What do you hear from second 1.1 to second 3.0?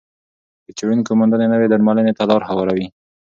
موندنې نوې درملنې ته لار هواروي.